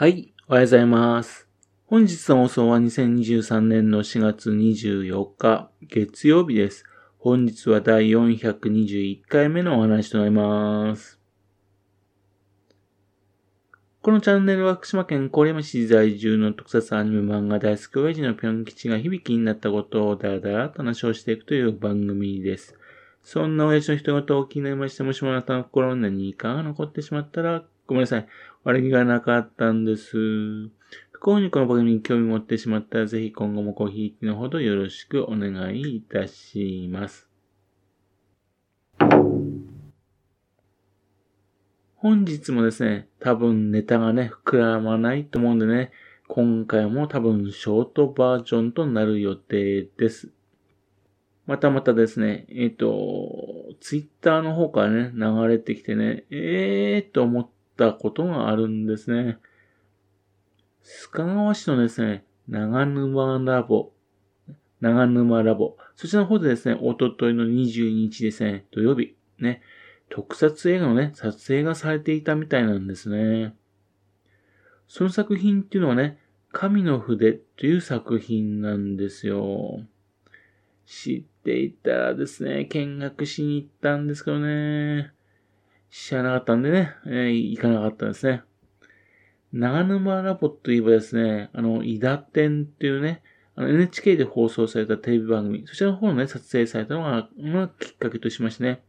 [0.00, 1.46] はい、おはようございます。
[1.84, 6.84] 本日の放送は2023年の4月24日、月曜日です。
[7.18, 11.20] 本日は第421回目のお話となります。
[14.00, 22.74] このチャンネルは福島県郡山市在住の特撮アニメ漫画大好き親父のぴょん吉が響きになったことをだらだらと話をしていくという番組です。
[23.22, 28.26] そんな親父の人事を気になりまして、もしもあなたの心に何かが残ってしまったら、ごめんなさい。
[28.62, 30.18] 悪気がなかったんです。
[31.12, 37.26] 不幸にこの番組に興味持ってしまったら、ぜひ今後もごひいきのほどよろしくお願いいたします。
[41.96, 45.90] 本日もですね、多分ネタがね、膨らまないと思うんでね、
[46.28, 50.32] 今回も多分ショートバージョンとなる予定です。
[51.46, 59.38] またまたですね、えっ、ー、と、ツイッターの方からね、流れてきてね、ええーと思ってたことがあるんですね。
[60.82, 63.92] 須賀川市のですね、長沼ラボ、
[64.80, 69.62] 長沼ラボ、そちらの方でですね、おとといの22日ですね、土曜日、ね、
[70.10, 73.54] 特撮映画のね、撮影がされていたみたいなんですね。
[74.88, 76.18] その作品っていうのはね、
[76.52, 79.80] 神の筆という作品なんですよ。
[80.84, 85.12] 知っていたらですね、見学しに行ったんですけどね、
[85.90, 88.42] 知らなかったんでね、えー、行かなかったですね。
[89.52, 93.22] 長沼ラボといえばですね、あの、伊田店っていうね、
[93.56, 98.82] あの NHK で放送されたテレビ番組、そちらの方のね、撮影されたのが、まあ、きっかけとしましてね、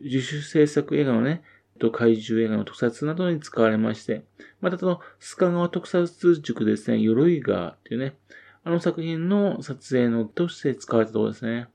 [0.00, 1.42] 自主制作映画のね、
[1.78, 4.24] と怪獣映画の特撮などに使われまして、
[4.60, 8.16] またその、須賀川特撮塾ですね、鎧川っていうね、
[8.64, 11.68] あの作品の撮影のとして使われたところですね。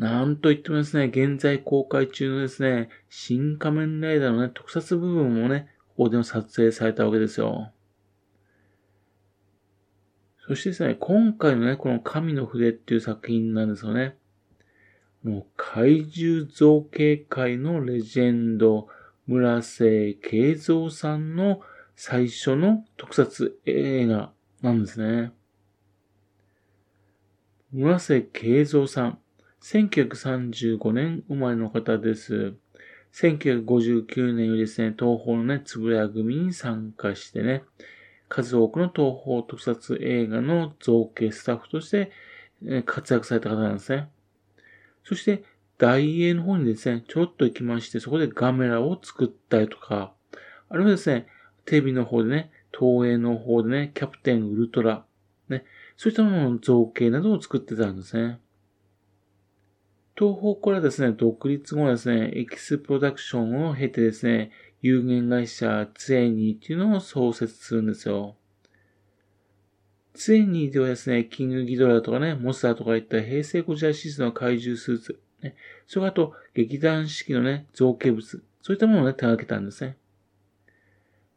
[0.00, 7.70] なんといってもですね、現在公開中のですね、新仮面ライダーのね、特撮部分もね、ここでも撮影されたわけですよ。
[10.46, 14.16] そしてですね、今回のね、この神の筆っていう作品なんですよね。
[15.22, 18.88] もう怪獣造形界のレジェンド、
[19.26, 21.60] 村瀬慶三さんの
[21.94, 24.32] 最初の特撮映画
[24.62, 25.32] なんですね。
[27.70, 29.18] 村瀬慶三さん、
[29.62, 32.54] 1935年生まれの方です。
[33.12, 37.64] 1959年よりですね、東宝のね、つぶや組に参加してね、
[38.28, 42.10] 数多くの東宝特撮映画の造形スタッフとして
[42.86, 44.08] 活躍された方なんですね。
[45.04, 45.44] そして、
[45.76, 50.14] 大英の方にですね、ちょっと行きまして、そこでガメラを作ったりとか、
[50.68, 51.26] あるいはですね、
[51.64, 55.04] テレビの方でね、東映の方でね、キャプテンウルトラ、
[55.48, 55.64] ね、
[55.96, 58.38] そういったものの造形などを作ってたんですね。
[60.20, 64.50] 東方からですね、独立後ですね、エキスプロダクションを経てですね、
[64.82, 68.36] 有限会社ツエニーっていうのを創設するんですよ。
[70.12, 79.96] ツエニーではですね、キングギドラとかね、モスターとかいった平成ゴジラシスの怪獣スーツ、ね、それあと劇団四季のね、造形物、そういったものをね、手掛けたんですね。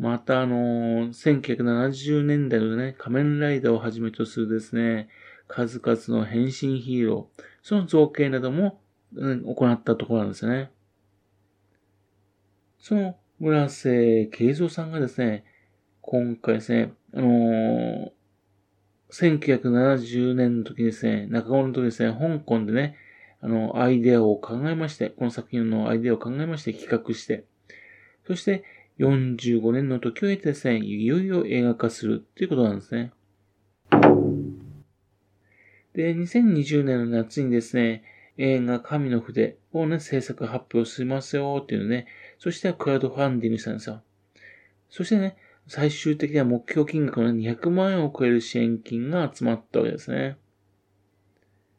[0.00, 5.08] また、あのー、1970年代のね、仮面ライダーをはじめとするですね、
[5.48, 8.80] 数々の変身ヒーロー、その造形なども、
[9.14, 10.70] うん、行ったところなんですね。
[12.78, 15.44] その村瀬慶三さんがですね、
[16.00, 18.10] 今回ですね、あのー、
[19.10, 22.96] 1970年の時ですね、中頃の時ですね、香港でね、
[23.40, 27.44] あの、アイデアを考えまして、この作品のアイデアを考えまして企画して、
[28.26, 28.64] そして
[28.98, 33.12] 45年の時を経てですね、いよいよ映画化するっていうことなんですね。
[35.94, 38.02] で、2020年の夏にですね、
[38.36, 42.06] 映画神の筆をね、制作発表しますよっていうね、
[42.38, 44.02] そしてクラウドファンディングしたんですよ。
[44.90, 45.36] そしてね、
[45.68, 50.36] 最終的には目標金額の200万円を超える支援金が集まったわけですね。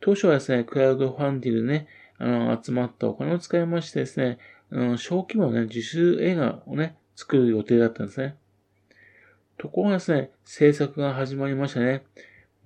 [0.00, 1.86] 当初はですね、クラウドファンディングね、
[2.18, 4.38] あの、集まったお金を使いましてですね、
[4.70, 8.36] あの小規模のね、自主映画をね、作る予定だったんですね。
[9.58, 12.04] ところがですね、制作が始まりましたね。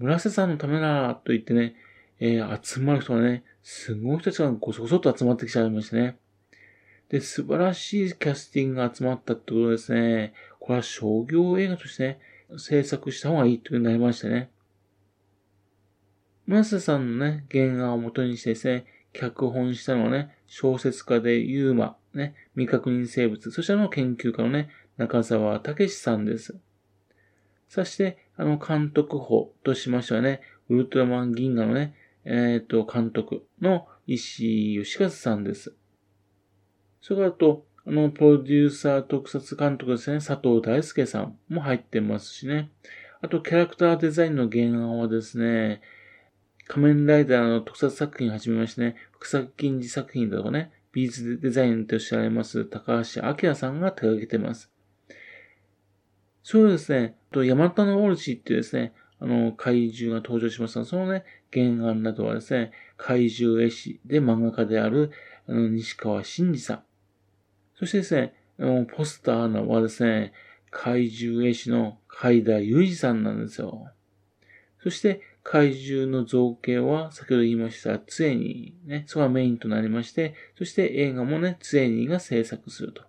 [0.02, 1.76] 村瀬さんのためだと言ってね、
[2.18, 6.18] えー、集まる人がね、すごい人たちがごそごそと集まってきちゃいましたね。
[7.08, 10.34] で、素晴らしいキャスティングが集まったってことですね。
[10.58, 12.18] これは商業映画としてね、
[12.58, 14.50] 制作した方がいいってことになりましたね。
[16.46, 26.58] 村瀬さんのね、原画を元にしてですね、脚本したのはね、小説家でユーマ、ね、未確認生物、そしての研究家のね、中澤武さんです。
[27.72, 31.94] そして、あの、監督補としましてはね、ウルトラマン銀河のね、
[32.26, 35.74] えっ、ー、と、監督の石井義和さんです。
[37.00, 42.70] それからと、あの、プロデューサー特撮監督ですね、佐藤大輔さんも入ってますしね。
[43.22, 45.80] あと、キャラクターデザインの原案はですね、
[46.66, 54.71] 仮面ライダーの特撮作品をはじめましてね、福作金次作品だとかね、ビーズデザインとしてあります高橋明さんが手掛けてます。
[56.42, 65.12] そうですね、と、ヤマタノオルチっていうですね、あの、怪獣が登場しますが、そのね、原案などはですね、怪獣絵師で漫画家である、
[65.48, 66.82] あの、西川真二さん。
[67.76, 70.32] そしてですね、あの、ポスターはですね、
[70.70, 73.88] 怪獣絵師の海田裕二さんなんですよ。
[74.82, 83.02] そして、怪獣の造形は、先ほど言いました、ツエニー、ね、そこがメインとなりまして、そして映画もね、ツエニーが制作すると。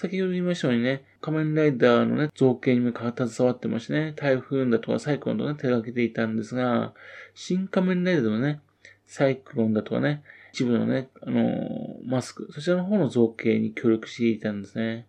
[0.00, 6.94] 先ほど言いましたようにね、仮面ライダーのね、造形にも携わってましてね、台風だとかサイクロンとかね、手掛けていたんですが、
[7.34, 8.62] 新仮面ライダーのね、
[9.06, 10.22] サイクロンだとかね、
[10.54, 11.54] 一部のね、あのー、
[12.06, 15.06] マスク、そちらの方の造形に協力していたんですね。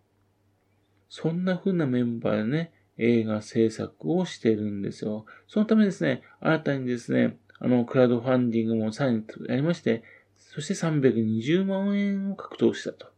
[1.08, 5.26] そんな風なメンバーでね、映画制作をしてるんですよ。
[5.48, 10.04] そのためですね、新たにですね、あの、クラウドファンディングもさらにやりまして、
[10.36, 13.11] そして320万円を獲得したと。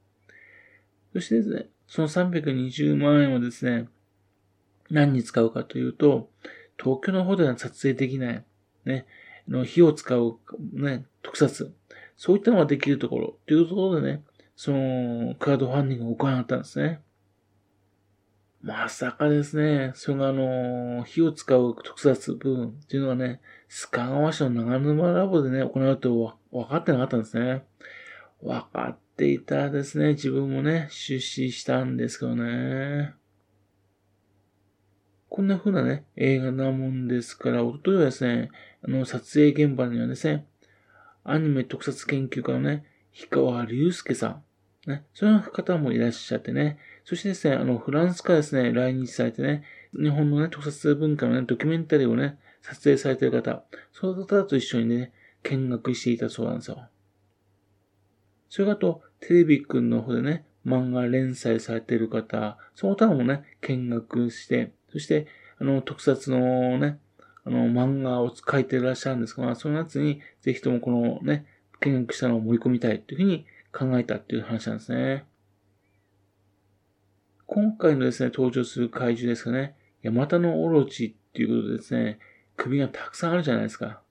[1.13, 3.88] そしてですね、その320万円をですね、
[4.89, 6.30] 何に使うかというと、
[6.81, 8.44] 東京の方では撮影できない、
[8.86, 9.06] ね、
[9.48, 10.39] の火を使う、
[10.74, 11.74] ね、特撮、
[12.18, 14.24] そういったのができるところ、というころでね、
[14.56, 17.01] その、クラウドファンディングを行ったんですね。
[18.62, 27.66] まさかですね、そのあの、火を使う特撮部分っていうのはね、須賀川市の長沼ラボでね、行うと分かってなかったんですね。
[28.42, 33.13] 分かっていたですね、自分もね、出資したんですけどね。
[35.30, 38.50] こんな風なね、映画なもんですから、おとといはですね、
[38.83, 40.45] あの、撮影現場にはですね、
[41.24, 44.42] アニメ特撮研究家のね、氷川隆介さ
[44.88, 49.63] ん、ね、そういう方もいらっしゃってね、そしてですね、あの、フランスからですね、来日されてね、
[49.94, 55.13] 日本のね、特撮文化のね、ドキュメンタリーをね、撮影されている方、そういう方と一緒にね、
[55.44, 56.89] 見学していたそうなんですよ。
[58.54, 65.26] それがと、テレビくんの方でね、漫画連載されてる方、その他もね、見学して、そして、
[65.58, 67.00] あの、特撮のね、
[67.46, 71.48] あの、漫画を書いてらっしゃるんですが、そのやつに、ぜひともこのね、
[71.80, 75.26] 見学したのを盛り込みたいというふうに考えたっていう話なんですね。
[77.48, 82.20] 今回のですね、登場する怪獣ですかね、ヤマタノオロチっていうことでですね、
[82.56, 84.04] 首がたくさんあるじゃないですか。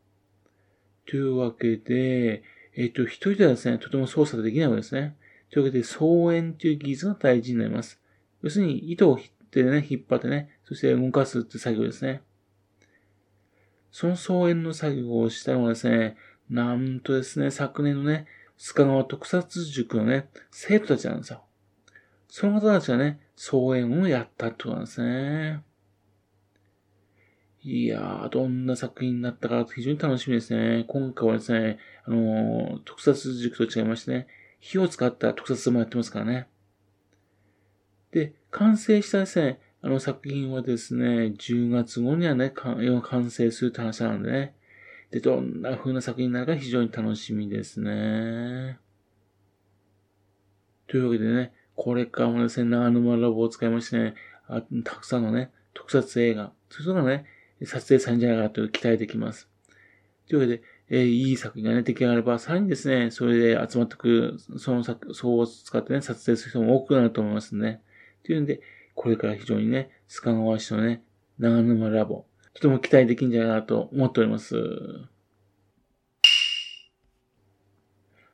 [1.06, 2.42] というわけで、
[2.74, 5.16] えっ、ー、と、一人ではですね、とても操作できないわけですね。
[5.50, 8.00] というわけで、双円という技術が大事になります。
[8.42, 9.18] 要するに、糸を
[9.50, 12.22] 手でね、引っ張ってね、そして動かすって作業ですね。
[13.90, 16.16] その双円の作業をしたのはですね、
[16.48, 18.26] なんとですね、昨年のね、
[18.58, 21.42] 須賀川特撮塾のね、生徒たちなんですよ。
[22.28, 25.62] その方たちがね、総演をやったってことなんですね。
[27.64, 30.84] いやー、どんな作品になったか非常に楽しみですね。
[30.88, 34.26] 今回はですね、あのー、特撮塾と違いましてね、
[34.58, 36.48] 火を使った特撮もやってますからね。
[38.10, 44.54] で、完成したですね、あの作品はですね、10月後にはね、完成するって話なのでね。
[45.12, 48.80] で、どんな風な作品になるか非常に楽しみですね。
[50.88, 54.14] というわけでね、これからもですね、長沼ラボを使いましてね、
[54.48, 57.26] あたくさんのね、特撮映画、そういうのがね、
[57.66, 59.48] 撮影されるんじゃないかなと期待できます。
[60.28, 67.80] というわけで、え、いい作品がね、出来上がれば、さらにですね、それで集まってくる、その作、そうを使ってね、撮影する人も多くなると思いますね。
[68.24, 68.60] というんで、
[68.94, 71.02] これから非常にね、須賀川市のね、
[71.38, 74.54] 長沼ラボ、とても期待できるんじゃないかなと思っております。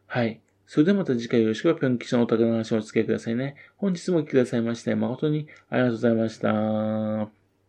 [0.06, 0.40] はい。
[0.66, 3.56] それではまた次回よろしくぴょん吉のお宝の話をお付けくださいね。
[3.76, 7.37] 本日もお聞きくださいまして、誠にありがとうございました。